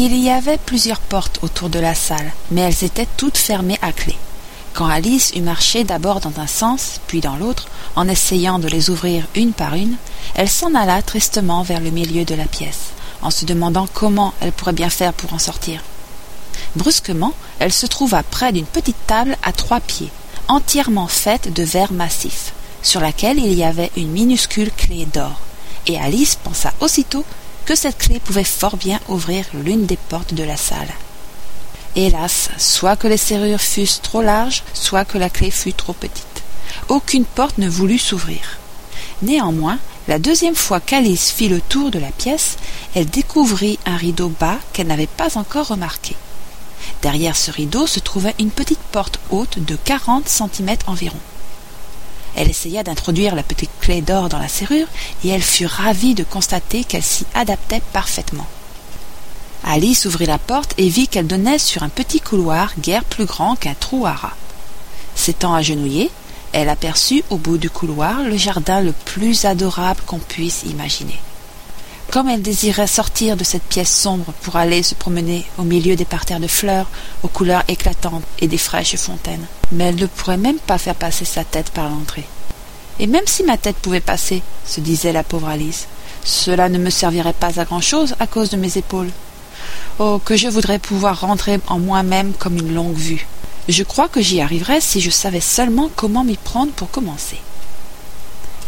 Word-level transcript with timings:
Il 0.00 0.16
y 0.16 0.30
avait 0.30 0.58
plusieurs 0.58 1.00
portes 1.00 1.40
autour 1.42 1.70
de 1.70 1.80
la 1.80 1.92
salle, 1.92 2.32
mais 2.52 2.60
elles 2.60 2.84
étaient 2.84 3.08
toutes 3.16 3.36
fermées 3.36 3.80
à 3.82 3.90
clé. 3.90 4.14
Quand 4.72 4.86
Alice 4.86 5.32
eut 5.34 5.40
marché 5.40 5.82
d'abord 5.82 6.20
dans 6.20 6.38
un 6.38 6.46
sens, 6.46 7.00
puis 7.08 7.20
dans 7.20 7.34
l'autre, 7.34 7.66
en 7.96 8.06
essayant 8.06 8.60
de 8.60 8.68
les 8.68 8.90
ouvrir 8.90 9.26
une 9.34 9.52
par 9.52 9.74
une, 9.74 9.96
elle 10.36 10.48
s'en 10.48 10.76
alla 10.76 11.02
tristement 11.02 11.64
vers 11.64 11.80
le 11.80 11.90
milieu 11.90 12.24
de 12.24 12.36
la 12.36 12.44
pièce, 12.44 12.90
en 13.22 13.32
se 13.32 13.44
demandant 13.44 13.88
comment 13.92 14.34
elle 14.40 14.52
pourrait 14.52 14.72
bien 14.72 14.88
faire 14.88 15.12
pour 15.12 15.32
en 15.32 15.40
sortir. 15.40 15.82
Brusquement, 16.76 17.34
elle 17.58 17.72
se 17.72 17.86
trouva 17.86 18.22
près 18.22 18.52
d'une 18.52 18.66
petite 18.66 19.04
table 19.08 19.36
à 19.42 19.50
trois 19.50 19.80
pieds, 19.80 20.12
entièrement 20.46 21.08
faite 21.08 21.52
de 21.52 21.64
verre 21.64 21.92
massif, 21.92 22.52
sur 22.84 23.00
laquelle 23.00 23.40
il 23.40 23.52
y 23.52 23.64
avait 23.64 23.90
une 23.96 24.12
minuscule 24.12 24.70
clé 24.70 25.08
d'or, 25.12 25.40
et 25.88 25.98
Alice 25.98 26.36
pensa 26.36 26.72
aussitôt 26.78 27.24
que 27.68 27.74
cette 27.74 27.98
clé 27.98 28.18
pouvait 28.18 28.44
fort 28.44 28.78
bien 28.78 28.98
ouvrir 29.08 29.44
l'une 29.52 29.84
des 29.84 29.98
portes 29.98 30.32
de 30.32 30.42
la 30.42 30.56
salle. 30.56 30.88
Hélas, 31.96 32.48
soit 32.56 32.96
que 32.96 33.06
les 33.06 33.18
serrures 33.18 33.60
fussent 33.60 34.00
trop 34.00 34.22
larges, 34.22 34.62
soit 34.72 35.04
que 35.04 35.18
la 35.18 35.28
clé 35.28 35.50
fût 35.50 35.74
trop 35.74 35.92
petite. 35.92 36.42
Aucune 36.88 37.26
porte 37.26 37.58
ne 37.58 37.68
voulut 37.68 37.98
s'ouvrir. 37.98 38.56
Néanmoins, 39.20 39.78
la 40.06 40.18
deuxième 40.18 40.54
fois 40.54 40.80
qu'Alice 40.80 41.30
fit 41.30 41.50
le 41.50 41.60
tour 41.60 41.90
de 41.90 41.98
la 41.98 42.10
pièce, 42.10 42.56
elle 42.94 43.10
découvrit 43.10 43.78
un 43.84 43.98
rideau 43.98 44.32
bas 44.40 44.56
qu'elle 44.72 44.86
n'avait 44.86 45.06
pas 45.06 45.36
encore 45.36 45.68
remarqué. 45.68 46.16
Derrière 47.02 47.36
ce 47.36 47.50
rideau 47.50 47.86
se 47.86 48.00
trouvait 48.00 48.34
une 48.38 48.50
petite 48.50 48.80
porte 48.92 49.20
haute 49.28 49.58
de 49.58 49.76
quarante 49.76 50.30
centimètres 50.30 50.88
environ. 50.88 51.20
Elle 52.38 52.50
essaya 52.50 52.84
d'introduire 52.84 53.34
la 53.34 53.42
petite 53.42 53.72
clé 53.80 54.00
d'or 54.00 54.28
dans 54.28 54.38
la 54.38 54.46
serrure 54.46 54.86
et 55.24 55.28
elle 55.28 55.42
fut 55.42 55.66
ravie 55.66 56.14
de 56.14 56.22
constater 56.22 56.84
qu'elle 56.84 57.02
s'y 57.02 57.26
adaptait 57.34 57.82
parfaitement. 57.92 58.46
Alice 59.64 60.04
ouvrit 60.04 60.26
la 60.26 60.38
porte 60.38 60.72
et 60.78 60.88
vit 60.88 61.08
qu'elle 61.08 61.26
donnait 61.26 61.58
sur 61.58 61.82
un 61.82 61.88
petit 61.88 62.20
couloir 62.20 62.72
guère 62.78 63.02
plus 63.02 63.24
grand 63.24 63.56
qu'un 63.56 63.74
trou 63.74 64.06
à 64.06 64.12
rats. 64.12 64.36
S'étant 65.16 65.52
agenouillée, 65.52 66.12
elle 66.52 66.68
aperçut 66.68 67.24
au 67.30 67.38
bout 67.38 67.58
du 67.58 67.70
couloir 67.70 68.22
le 68.22 68.36
jardin 68.36 68.82
le 68.82 68.92
plus 68.92 69.44
adorable 69.44 70.00
qu'on 70.06 70.20
puisse 70.20 70.62
imaginer. 70.62 71.20
Comme 72.10 72.30
elle 72.30 72.40
désirait 72.40 72.86
sortir 72.86 73.36
de 73.36 73.44
cette 73.44 73.64
pièce 73.64 73.94
sombre 73.94 74.32
pour 74.40 74.56
aller 74.56 74.82
se 74.82 74.94
promener 74.94 75.44
au 75.58 75.62
milieu 75.62 75.94
des 75.94 76.06
parterres 76.06 76.40
de 76.40 76.46
fleurs 76.46 76.86
aux 77.22 77.28
couleurs 77.28 77.64
éclatantes 77.68 78.24
et 78.38 78.48
des 78.48 78.56
fraîches 78.56 78.96
fontaines, 78.96 79.44
mais 79.72 79.84
elle 79.84 79.96
ne 79.96 80.06
pourrait 80.06 80.38
même 80.38 80.58
pas 80.58 80.78
faire 80.78 80.94
passer 80.94 81.26
sa 81.26 81.44
tête 81.44 81.70
par 81.70 81.90
l'entrée. 81.90 82.24
Et 82.98 83.06
même 83.06 83.26
si 83.26 83.44
ma 83.44 83.58
tête 83.58 83.76
pouvait 83.76 84.00
passer, 84.00 84.42
se 84.64 84.80
disait 84.80 85.12
la 85.12 85.22
pauvre 85.22 85.48
Alice, 85.48 85.86
cela 86.24 86.70
ne 86.70 86.78
me 86.78 86.88
servirait 86.88 87.34
pas 87.34 87.60
à 87.60 87.66
grand-chose 87.66 88.14
à 88.20 88.26
cause 88.26 88.48
de 88.48 88.56
mes 88.56 88.78
épaules. 88.78 89.10
Oh, 89.98 90.18
que 90.24 90.34
je 90.34 90.48
voudrais 90.48 90.78
pouvoir 90.78 91.20
rentrer 91.20 91.60
en 91.66 91.78
moi-même 91.78 92.32
comme 92.32 92.56
une 92.56 92.72
longue 92.72 92.96
vue. 92.96 93.26
Je 93.68 93.82
crois 93.82 94.08
que 94.08 94.22
j'y 94.22 94.40
arriverais 94.40 94.80
si 94.80 95.02
je 95.02 95.10
savais 95.10 95.40
seulement 95.40 95.90
comment 95.94 96.24
m'y 96.24 96.38
prendre 96.38 96.72
pour 96.72 96.90
commencer 96.90 97.36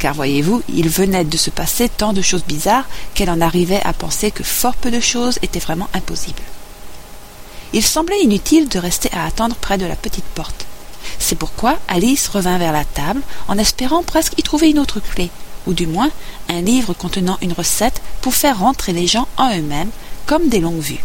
car 0.00 0.14
voyez-vous, 0.14 0.62
il 0.68 0.88
venait 0.88 1.24
de 1.24 1.36
se 1.36 1.50
passer 1.50 1.88
tant 1.90 2.14
de 2.14 2.22
choses 2.22 2.44
bizarres 2.44 2.88
qu'elle 3.14 3.30
en 3.30 3.42
arrivait 3.42 3.82
à 3.84 3.92
penser 3.92 4.30
que 4.30 4.42
fort 4.42 4.74
peu 4.74 4.90
de 4.90 4.98
choses 4.98 5.38
étaient 5.42 5.60
vraiment 5.60 5.90
impossibles. 5.94 6.42
Il 7.74 7.84
semblait 7.84 8.22
inutile 8.22 8.68
de 8.68 8.78
rester 8.78 9.10
à 9.12 9.26
attendre 9.26 9.54
près 9.56 9.78
de 9.78 9.84
la 9.84 9.94
petite 9.94 10.24
porte. 10.24 10.64
C'est 11.18 11.36
pourquoi 11.36 11.78
Alice 11.86 12.28
revint 12.28 12.58
vers 12.58 12.72
la 12.72 12.84
table 12.84 13.20
en 13.46 13.58
espérant 13.58 14.02
presque 14.02 14.32
y 14.38 14.42
trouver 14.42 14.70
une 14.70 14.78
autre 14.78 15.00
clé, 15.00 15.30
ou 15.66 15.74
du 15.74 15.86
moins 15.86 16.10
un 16.48 16.62
livre 16.62 16.94
contenant 16.94 17.38
une 17.42 17.52
recette 17.52 18.00
pour 18.22 18.34
faire 18.34 18.58
rentrer 18.58 18.92
les 18.92 19.06
gens 19.06 19.28
en 19.36 19.54
eux-mêmes 19.54 19.90
comme 20.24 20.48
des 20.48 20.60
longues 20.60 20.80
vues. 20.80 21.04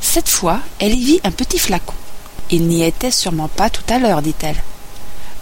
Cette 0.00 0.30
fois, 0.30 0.60
elle 0.78 0.94
y 0.94 1.04
vit 1.04 1.20
un 1.22 1.30
petit 1.30 1.58
flacon. 1.58 1.94
Il 2.50 2.66
n'y 2.66 2.82
était 2.82 3.10
sûrement 3.10 3.48
pas 3.48 3.68
tout 3.68 3.84
à 3.90 3.98
l'heure, 3.98 4.22
dit-elle 4.22 4.62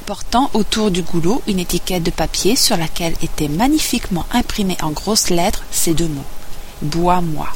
portant 0.05 0.50
autour 0.55 0.90
du 0.90 1.02
goulot 1.02 1.42
une 1.46 1.58
étiquette 1.58 2.02
de 2.02 2.11
papier 2.11 2.56
sur 2.56 2.77
laquelle 2.77 3.14
étaient 3.23 3.48
magnifiquement 3.48 4.27
imprimés 4.33 4.77
en 4.83 4.90
grosses 4.90 5.30
lettres 5.30 5.64
ces 5.70 5.95
deux 5.95 6.08
mots 6.08 6.24
Bois-moi. 6.83 7.48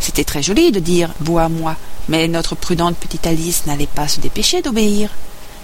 C'était 0.00 0.24
très 0.24 0.42
joli 0.42 0.72
de 0.72 0.80
dire 0.80 1.10
Bois-moi, 1.20 1.76
mais 2.08 2.26
notre 2.28 2.54
prudente 2.54 2.96
petite 2.96 3.26
Alice 3.26 3.66
n'allait 3.66 3.86
pas 3.86 4.08
se 4.08 4.20
dépêcher 4.20 4.62
d'obéir. 4.62 5.10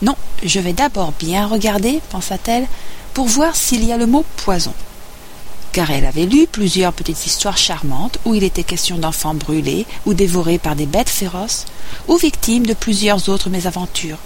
Non, 0.03 0.17
je 0.43 0.61
vais 0.61 0.73
d'abord 0.73 1.13
bien 1.19 1.47
regarder, 1.47 2.01
pensa-t-elle, 2.11 2.67
pour 3.13 3.27
voir 3.27 3.57
s'il 3.57 3.85
y 3.85 3.93
a 3.93 3.97
le 3.97 4.07
mot 4.07 4.25
poison. 4.37 4.75
Car 5.73 5.91
elle 5.91 6.07
avait 6.07 6.27
lu 6.27 6.47
plusieurs 6.47 6.93
petites 6.93 7.27
histoires 7.27 7.59
charmantes 7.59 8.19
où 8.25 8.35
il 8.35 8.45
était 8.45 8.63
question 8.63 8.99
d'enfants 8.99 9.35
brûlés 9.35 9.87
ou 10.07 10.15
dévorés 10.15 10.59
par 10.59 10.77
des 10.77 10.87
bêtes 10.87 11.09
féroces, 11.09 11.65
ou 12.07 12.17
victimes 12.17 12.67
de 12.67 12.75
plusieurs 12.75 13.29
autres 13.29 13.51
mésaventures 13.51 14.19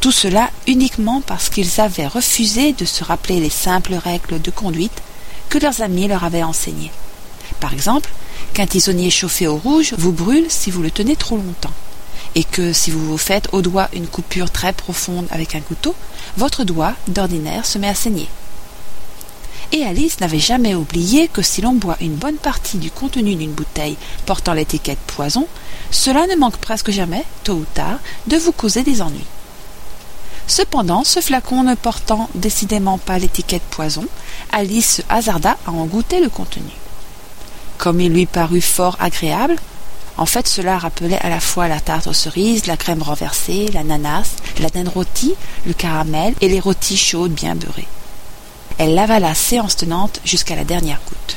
tout 0.00 0.12
cela 0.12 0.50
uniquement 0.66 1.20
parce 1.20 1.48
qu'ils 1.48 1.80
avaient 1.80 2.06
refusé 2.06 2.72
de 2.72 2.84
se 2.84 3.04
rappeler 3.04 3.40
les 3.40 3.50
simples 3.50 3.94
règles 3.94 4.40
de 4.40 4.50
conduite 4.50 5.02
que 5.48 5.58
leurs 5.58 5.82
amis 5.82 6.08
leur 6.08 6.24
avaient 6.24 6.42
enseignées. 6.42 6.92
Par 7.60 7.72
exemple, 7.72 8.10
qu'un 8.54 8.66
tisonnier 8.66 9.10
chauffé 9.10 9.46
au 9.46 9.56
rouge 9.56 9.94
vous 9.98 10.12
brûle 10.12 10.46
si 10.48 10.70
vous 10.70 10.82
le 10.82 10.90
tenez 10.90 11.16
trop 11.16 11.36
longtemps, 11.36 11.72
et 12.34 12.44
que 12.44 12.72
si 12.72 12.90
vous 12.90 13.04
vous 13.04 13.18
faites 13.18 13.48
au 13.52 13.62
doigt 13.62 13.88
une 13.92 14.06
coupure 14.06 14.50
très 14.50 14.72
profonde 14.72 15.26
avec 15.30 15.54
un 15.54 15.60
couteau, 15.60 15.94
votre 16.36 16.64
doigt, 16.64 16.94
d'ordinaire, 17.08 17.66
se 17.66 17.78
met 17.78 17.88
à 17.88 17.94
saigner. 17.94 18.28
Et 19.72 19.84
Alice 19.84 20.20
n'avait 20.20 20.38
jamais 20.38 20.74
oublié 20.74 21.28
que 21.28 21.42
si 21.42 21.60
l'on 21.60 21.72
boit 21.72 21.98
une 22.00 22.14
bonne 22.14 22.36
partie 22.36 22.78
du 22.78 22.90
contenu 22.90 23.34
d'une 23.34 23.52
bouteille 23.52 23.96
portant 24.24 24.54
l'étiquette 24.54 24.98
poison, 25.06 25.46
cela 25.90 26.26
ne 26.26 26.36
manque 26.36 26.56
presque 26.56 26.90
jamais, 26.90 27.24
tôt 27.44 27.54
ou 27.54 27.66
tard, 27.74 27.98
de 28.28 28.36
vous 28.36 28.52
causer 28.52 28.82
des 28.82 29.02
ennuis. 29.02 29.26
Cependant, 30.48 31.04
ce 31.04 31.20
flacon 31.20 31.62
ne 31.62 31.74
portant 31.74 32.30
décidément 32.34 32.96
pas 32.96 33.18
l'étiquette 33.18 33.62
poison, 33.62 34.06
Alice 34.50 34.96
se 34.96 35.02
hasarda 35.10 35.58
à 35.66 35.70
en 35.70 35.84
goûter 35.84 36.20
le 36.20 36.30
contenu. 36.30 36.72
Comme 37.76 38.00
il 38.00 38.12
lui 38.12 38.24
parut 38.24 38.62
fort 38.62 38.96
agréable, 38.98 39.56
en 40.16 40.24
fait 40.24 40.48
cela 40.48 40.78
rappelait 40.78 41.20
à 41.20 41.28
la 41.28 41.38
fois 41.38 41.68
la 41.68 41.80
tarte 41.80 42.06
aux 42.06 42.14
cerises, 42.14 42.66
la 42.66 42.78
crème 42.78 43.02
renversée, 43.02 43.68
l'ananas, 43.74 44.36
la 44.58 44.68
naine 44.74 44.88
rôtie, 44.88 45.34
le 45.66 45.74
caramel 45.74 46.34
et 46.40 46.48
les 46.48 46.60
rôtis 46.60 46.96
chaudes 46.96 47.32
bien 47.32 47.54
beurrées. 47.54 47.86
Elle 48.78 48.94
l'avala 48.94 49.34
séance 49.34 49.76
tenante 49.76 50.20
jusqu'à 50.24 50.56
la 50.56 50.64
dernière 50.64 51.00
goutte. 51.06 51.36